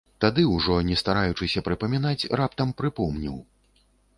Тады, 0.23 0.45
ужо 0.53 0.77
не 0.87 0.95
стараючыся 1.01 1.63
прыпамінаць, 1.67 2.29
раптам 2.41 2.75
прыпомніў. 2.81 3.37